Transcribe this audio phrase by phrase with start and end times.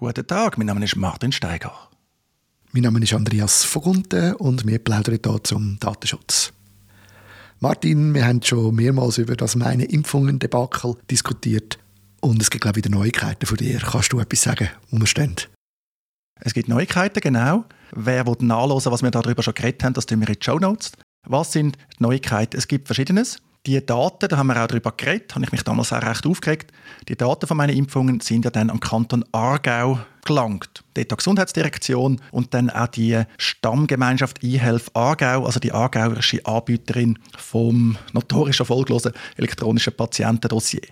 [0.00, 1.74] Guten Tag, mein Name ist Martin Steiger.
[2.72, 6.54] Mein Name ist Andreas Vogunten und wir plaudern hier zum Datenschutz.
[7.58, 11.78] Martin, wir haben schon mehrmals über das meine Impfungen-Debakel diskutiert
[12.22, 13.78] und es gibt, glaube ich, wieder Neuigkeiten von dir.
[13.78, 15.36] Kannst du etwas sagen, wo wir stehen?
[16.36, 17.66] Es gibt Neuigkeiten, genau.
[17.94, 20.58] Wer will nachlesen, was wir darüber schon geredet haben, das tun wir in die Show
[20.58, 20.92] Notes.
[21.26, 22.56] Was sind die Neuigkeiten?
[22.56, 23.42] Es gibt Verschiedenes.
[23.66, 26.72] Die Daten, da haben wir auch darüber geredet, habe ich mich damals auch recht aufgeregt.
[27.08, 30.82] Die Daten von meinen Impfungen sind ja dann am Kanton Aargau gelangt.
[30.94, 37.98] Dort die Gesundheitsdirektion und dann auch die Stammgemeinschaft eHealth Aargau, also die aargauerische Anbieterin vom
[38.14, 40.82] notorisch erfolglosen elektronischen Patientendossier.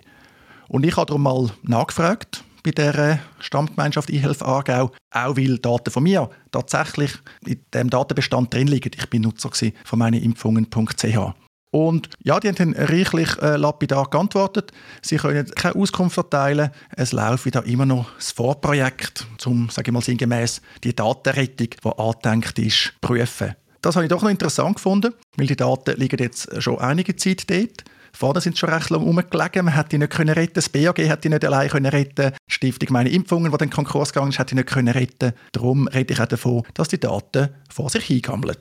[0.67, 6.03] Und ich habe darum mal nachgefragt bei der Stammgemeinschaft eHealth Aargau, auch weil Daten von
[6.03, 7.13] mir tatsächlich
[7.47, 8.91] in dem Datenbestand drin liegen.
[8.95, 9.49] Ich bin Nutzer
[9.85, 11.48] von meineimpfungen.ch.
[11.71, 14.71] Und ja, die haben reichlich äh, lapidar geantwortet.
[15.01, 16.71] Sie können keine Auskunft verteilen.
[16.95, 21.97] Es läuft da immer noch das Vorprojekt, zum, sage ich mal sinngemäß, die Datenrettung, die
[21.97, 23.55] angedenkt ist, prüfen.
[23.81, 27.49] Das habe ich doch noch interessant gefunden, weil die Daten liegen jetzt schon einige Zeit
[27.49, 27.83] dort.
[28.11, 29.65] Vorher sind sie schon recht lange rumgelegen.
[29.65, 30.55] Man hätte die nicht können retten.
[30.55, 32.31] Das BAG hätte die nicht allein können retten.
[32.31, 35.33] Die Stiftung Meine Impfungen, die den Konkurs gegangen ist, hätte die nicht können retten.
[35.51, 38.57] Darum rede ich auch davon, dass die Daten vor sich hingammeln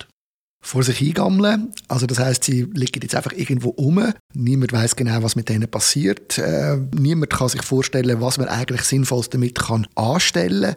[0.60, 1.72] vor sich hingammeln.
[1.88, 4.12] Also das heißt, sie liegen jetzt einfach irgendwo um.
[4.34, 6.38] Niemand weiß genau, was mit denen passiert.
[6.38, 10.76] Äh, niemand kann sich vorstellen, was man eigentlich sinnvoll damit kann anstellen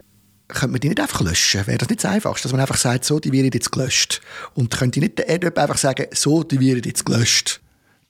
[0.52, 1.66] könnte man die nicht einfach löschen?
[1.66, 4.20] Wäre das nicht das Einfachste, dass man einfach sagt, so, die werden jetzt gelöscht?
[4.54, 7.60] Und könnte nicht der EDEP einfach sagen, so, die werden jetzt gelöscht?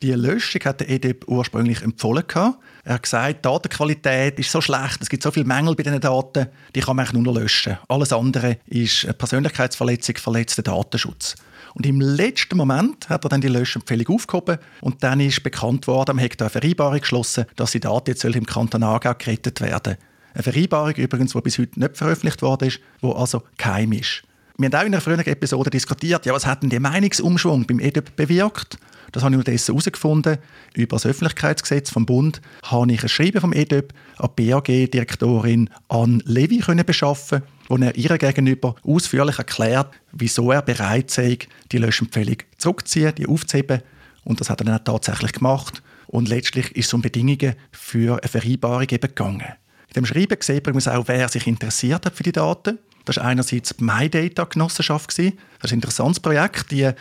[0.02, 2.24] Die Löschung hat der EDEP ursprünglich empfohlen.
[2.34, 6.00] Er hat gesagt, die Datenqualität ist so schlecht, es gibt so viele Mängel bei diesen
[6.00, 7.78] Daten, die kann man eigentlich nur noch löschen.
[7.88, 11.36] Alles andere ist eine Persönlichkeitsverletzung, verletzter Datenschutz.
[11.74, 16.16] Und im letzten Moment hat er dann die Löschempfehlung aufgehoben und dann ist bekannt worden,
[16.16, 19.96] man hat eine Vereinbarung geschlossen, dass die Daten jetzt im Kanton Aargau gerettet werden
[20.34, 24.24] Eine Vereinbarung übrigens, die bis heute nicht veröffentlicht worden ist, die also geheim ist.
[24.58, 27.78] Wir haben auch in einer früheren Episode diskutiert, ja, was hat denn der Meinungsumschwung beim
[27.78, 28.78] EDUP bewirkt?
[29.12, 30.38] Das habe ich unterdessen herausgefunden.
[30.74, 36.20] Über das Öffentlichkeitsgesetz vom Bund habe ich ein Schreiben vom EDÖP an die BAG-Direktorin Anne
[36.24, 41.38] Levy beschaffen, wo er ihr gegenüber ausführlich erklärt, wieso er bereit sei,
[41.70, 43.82] die Löschempfehlung zurückzuziehen, die aufzuheben.
[44.24, 45.82] Und das hat er dann auch tatsächlich gemacht.
[46.06, 49.52] Und letztlich ist es um Bedingungen für eine Vereinbarung eben gegangen.
[49.88, 52.78] In dem Schreiben sieht man auch, wer sich interessiert hat für die Daten.
[53.04, 55.10] Das war einerseits die MyData-Genossenschaft.
[55.10, 55.36] Das ist
[55.72, 56.70] ein interessantes Projekt.
[56.72, 56.94] Will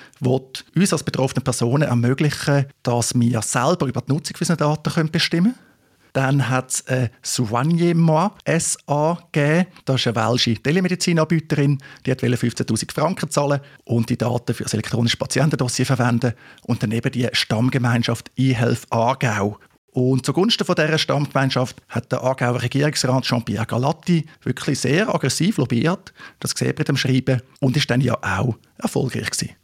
[0.75, 5.67] uns als betroffene Personen ermöglichen, dass wir selber über die Nutzung unserer Daten bestimmen können.
[6.13, 9.67] Dann hat es eine Soignez-moi SA gegeben.
[9.85, 11.77] Das ist eine welsche Telemedizinanbieterin.
[12.05, 16.33] Die wollte 15'000 Franken zahlen und die Daten für das elektronische Patientendossier verwenden.
[16.63, 19.57] Und daneben die Stammgemeinschaft eHealth Aargau,
[19.91, 26.13] und zugunsten von dieser Stammgemeinschaft hat der Aargauer Regierungsrat Jean-Pierre Galatti wirklich sehr aggressiv lobbyiert.
[26.39, 29.55] Das sieht man dem Schreiben und ist dann ja auch erfolgreich gewesen.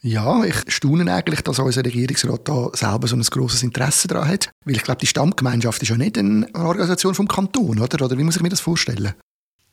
[0.00, 4.48] Ja, ich staune eigentlich, dass unser Regierungsrat da selber so ein grosses Interesse daran hat.
[4.64, 8.04] Weil ich glaube, die Stammgemeinschaft ist ja nicht eine Organisation vom Kanton, oder?
[8.04, 9.14] Oder wie muss ich mir das vorstellen?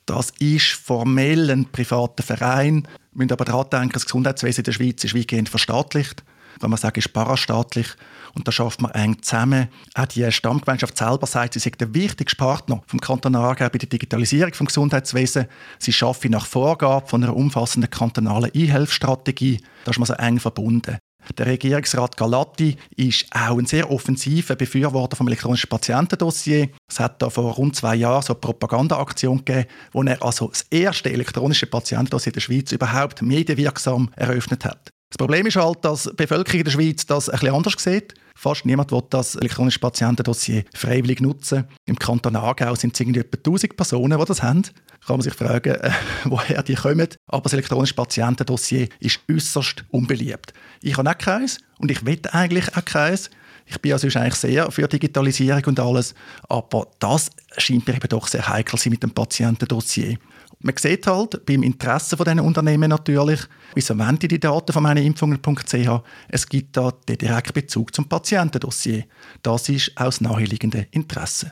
[0.08, 2.88] Das ist formell ein privater Verein.
[3.12, 6.24] Wir müssen aber daran denken, das Gesundheitswesen in der Schweiz ist weitgehend verstaatlicht.
[6.60, 7.88] Wenn man sagt, ist parastaatlich.
[8.36, 9.70] Und da schafft man eng zusammen.
[9.94, 13.90] Auch die Stammgemeinschaft selber sagt, sie sei der wichtigste Partner vom Kanton Aargau bei der
[13.90, 15.48] Digitalisierung des Gesundheitswesens.
[15.80, 19.62] Sie schaffe nach Vorgabe von einer umfassenden kantonalen Einhelfstrategie.
[19.86, 20.98] Da ist man so eng verbunden.
[21.38, 26.70] Der Regierungsrat Galatti ist auch ein sehr offensiver Befürworter vom elektronischen Patientendossier.
[26.90, 30.66] Es hat da vor rund zwei Jahren so eine Propagandaaktion gegeben, wo er also das
[30.70, 34.92] erste elektronische Patientendossier der Schweiz überhaupt medienwirksam eröffnet hat.
[35.10, 38.14] Das Problem ist halt, dass die Bevölkerung in der Schweiz das ein bisschen anders sieht.
[38.38, 41.64] Fast niemand will das elektronische Patientendossier freiwillig nutzen.
[41.86, 44.62] Im Kanton Aargau sind es irgendwie etwa 1000 Personen, die das haben.
[45.06, 45.92] Kann man sich fragen, äh,
[46.26, 47.08] woher die kommen.
[47.28, 50.54] Aber das elektronische Patientendossier ist äußerst unbeliebt.
[50.82, 53.30] Ich habe auch keins und ich will eigentlich auch keins.
[53.68, 56.14] Ich bin also eigentlich sehr für Digitalisierung und alles,
[56.50, 60.18] aber das scheint mir eben doch sehr heikel sein mit dem Patientendossier.
[60.66, 63.40] Man sieht halt beim Interesse von diesen Unternehmen natürlich,
[63.76, 66.02] wieso wollen die die Daten von meineimpfungen.ch?
[66.28, 69.04] Es gibt da den direkten Bezug zum Patientendossier.
[69.44, 71.52] Das ist aus naheliegenden Interesse.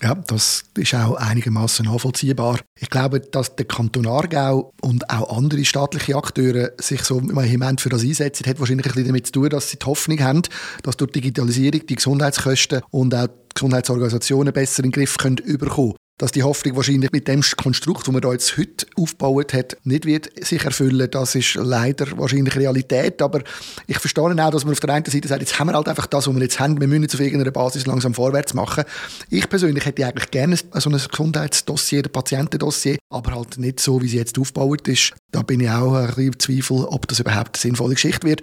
[0.00, 2.60] Ja, das ist auch einigermaßen nachvollziehbar.
[2.78, 7.90] Ich glaube, dass der Kanton Aargau und auch andere staatliche Akteure sich so vehement für
[7.90, 10.42] das einsetzen, hat wahrscheinlich ein bisschen damit zu tun, dass sie die Hoffnung haben,
[10.82, 15.96] dass durch Digitalisierung die Gesundheitskosten und auch die Gesundheitsorganisationen besser in den Griff können bekommen
[16.20, 20.04] dass die Hoffnung wahrscheinlich mit dem Konstrukt, das man da jetzt heute aufgebaut hat, nicht
[20.04, 21.08] wird sich erfüllen.
[21.10, 23.22] Das ist leider wahrscheinlich Realität.
[23.22, 23.40] Aber
[23.86, 26.06] ich verstehe auch, dass man auf der einen Seite sagt, jetzt haben wir halt einfach
[26.06, 26.78] das, was wir jetzt haben.
[26.78, 28.84] Wir müssen jetzt auf irgendeiner Basis langsam vorwärts machen.
[29.30, 34.06] Ich persönlich hätte eigentlich gerne so ein Gesundheitsdossier, ein Patientendossier, aber halt nicht so, wie
[34.06, 35.14] es jetzt aufgebaut ist.
[35.32, 38.42] Da bin ich auch ein bisschen im Zweifel, ob das überhaupt eine sinnvolle Geschichte wird.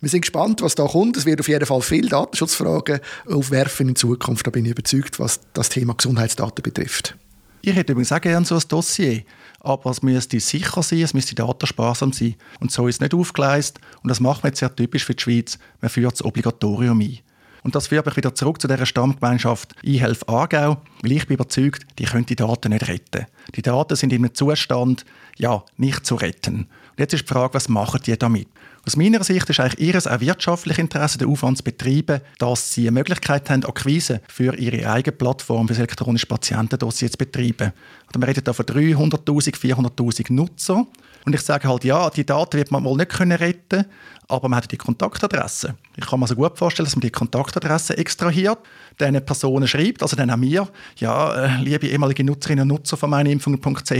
[0.00, 1.18] Wir sind gespannt, was da kommt.
[1.18, 4.46] Es wird auf jeden Fall viele Datenschutzfragen aufwerfen in Zukunft.
[4.46, 7.17] Da bin ich überzeugt, was das Thema Gesundheitsdaten betrifft.
[7.62, 9.22] Ich hätte übrigens auch gerne so ein Dossier,
[9.60, 12.36] aber es müsste sicher sein, es müsste datensparsam sein.
[12.60, 15.22] Und so ist es nicht aufgeleistet und das macht man jetzt sehr typisch für die
[15.22, 15.58] Schweiz.
[15.80, 17.18] Man führt das Obligatorium ein.
[17.64, 21.86] Und das führt mich wieder zurück zu dieser Stammgemeinschaft iHelf Aargau, weil ich bin überzeugt,
[21.98, 23.26] die können die Daten nicht retten.
[23.54, 25.04] Die Daten sind in einem Zustand,
[25.36, 26.60] ja, nicht zu retten.
[26.60, 28.48] Und jetzt ist die Frage, was machen die damit?
[28.88, 32.88] Aus meiner Sicht ist eigentlich ihr auch wirtschaftliches Interesse, den Aufwand zu betreiben, dass sie
[32.88, 37.74] eine Möglichkeit haben, Akquise für ihre eigene Plattform für das elektronische Patientendossier zu betreiben.
[38.16, 40.86] Wir reden hier von 300'000, 400'000 Nutzer.
[41.26, 43.84] Und ich sage halt, ja, die Daten wird man mal nicht können retten
[44.28, 45.74] aber man hat die Kontaktadresse.
[45.96, 48.58] Ich kann mir so gut vorstellen, dass man die Kontaktadresse extrahiert,
[49.00, 53.10] diesen Personen schreibt, also dann auch mir, ja, äh, liebe ehemalige Nutzerinnen und Nutzer von
[53.10, 53.90] meineimpfungen.ch,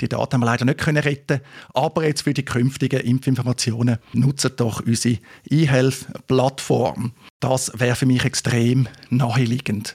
[0.00, 1.40] die Daten haben wir leider nicht können retten,
[1.72, 5.18] aber jetzt für die künftigen Impfinformationen nutzen doch unsere
[5.48, 7.12] eHealth-Plattform.
[7.40, 9.94] Das wäre für mich extrem naheliegend.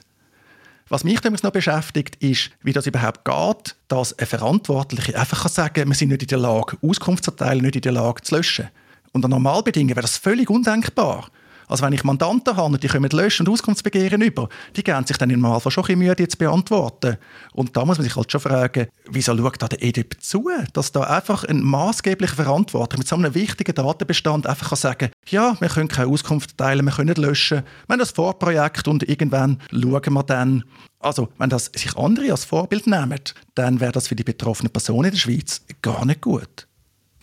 [0.88, 5.74] Was mich übrigens noch beschäftigt, ist, wie das überhaupt geht, dass ein Verantwortlicher einfach sagen
[5.74, 8.36] kann, wir sind nicht in der Lage, Auskunft zu erteilen, nicht in der Lage zu
[8.36, 8.68] löschen.
[9.12, 11.28] Unter Normalbedingungen wäre das völlig undenkbar.
[11.68, 15.18] Also wenn ich Mandanten habe und die kommen Löschen- und Auskunftsbegehren über, die geben sich
[15.18, 17.16] dann im Normalfall schon ein Mühe, die zu beantworten.
[17.52, 20.92] Und da muss man sich halt schon fragen, wieso schaut da der EDIP zu, dass
[20.92, 25.68] da einfach ein maßgeblicher Verantwortlicher mit so einem wichtigen Datenbestand einfach kann sagen ja, wir
[25.68, 30.12] können keine Auskunft teilen, wir können nicht löschen, wir haben das Vorprojekt und irgendwann schauen
[30.12, 30.64] wir dann.
[30.98, 33.20] Also, wenn das sich andere als Vorbild nehmen,
[33.54, 36.65] dann wäre das für die betroffenen Personen in der Schweiz gar nicht gut.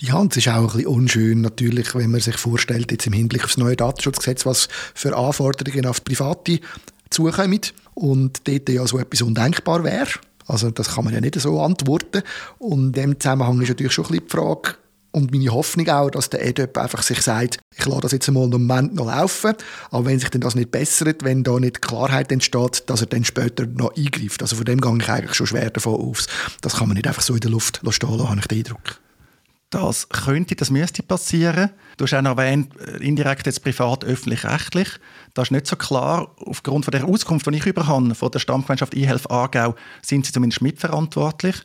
[0.05, 3.13] Ja, und es ist auch ein bisschen unschön natürlich, wenn man sich vorstellt, jetzt im
[3.13, 6.59] Hinblick auf das neue Datenschutzgesetz, was für Anforderungen auf Private
[7.09, 7.61] zukommen
[7.93, 10.09] und dort ja so etwas undenkbar wäre.
[10.45, 12.21] Also das kann man ja nicht so antworten.
[12.59, 14.75] Und in dem Zusammenhang ist natürlich schon ein bisschen die Frage,
[15.11, 18.41] und meine Hoffnung auch, dass der EDOP einfach sich sagt, ich lasse das jetzt mal
[18.43, 19.53] einen Moment noch laufen,
[19.91, 23.23] aber wenn sich denn das nicht bessert, wenn da nicht Klarheit entsteht, dass er dann
[23.23, 24.41] später noch eingreift.
[24.41, 26.27] Also von dem gehe ich eigentlich schon schwer davon aus.
[26.61, 29.02] Das kann man nicht einfach so in der Luft stehen lassen, habe ich den Eindruck.
[29.73, 31.71] Das könnte, das müsste passieren.
[31.97, 34.87] Du hast auch noch erwähnt, äh, indirekt jetzt privat, öffentlich-rechtlich.
[35.33, 36.29] Das ist nicht so klar.
[36.45, 39.73] Aufgrund der Auskunft, die ich über von der Stammgemeinschaft eHealth Aargau,
[40.03, 41.55] sind sie zumindest mitverantwortlich.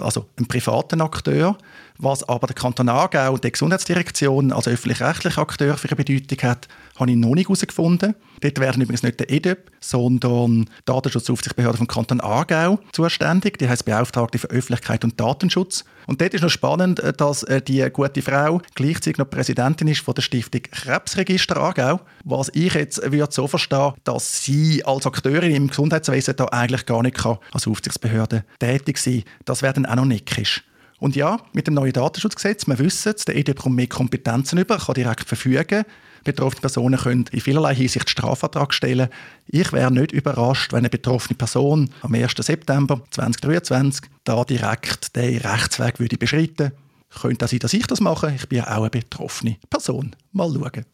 [0.00, 1.58] Also ein privater Akteur.
[2.00, 6.68] Was aber der Kanton Aargau und die Gesundheitsdirektion als öffentlich-rechtlicher Akteur für eine Bedeutung hat,
[6.96, 8.14] habe ich noch nicht herausgefunden.
[8.40, 13.58] Dort werden übrigens nicht der EDEP, sondern die Datenschutzaufsichtsbehörde vom Kanton Aargau zuständig.
[13.58, 15.84] Die heißt Beauftragte für Öffentlichkeit und Datenschutz.
[16.06, 20.00] Und dort ist noch spannend, äh, dass äh, die gute Frau gleichzeitig noch Präsidentin ist
[20.00, 22.00] von der Stiftung Krebsregister Aargau.
[22.24, 27.02] Was ich jetzt würde so verstehen, dass sie als Akteurin im Gesundheitswesen da eigentlich gar
[27.02, 29.24] nicht kann, als Aufsichtsbehörde tätig sein.
[29.44, 30.62] Das wäre dann auch noch nickisch.
[30.98, 34.94] Und ja, mit dem neuen Datenschutzgesetz, wir wissen der EDP bekommt mehr Kompetenzen über, kann
[34.94, 35.84] direkt verfügen.
[36.24, 39.08] Betroffene Personen können in vielerlei Hinsicht Strafvertrag stellen.
[39.46, 42.32] Ich wäre nicht überrascht, wenn eine betroffene Person am 1.
[42.38, 46.72] September 2023 da direkt den Rechtsweg würde beschreiten würde.
[47.20, 48.32] Könnte auch sein, dass ich das mache.
[48.36, 50.14] Ich bin ja auch eine betroffene Person.
[50.32, 50.84] Mal schauen.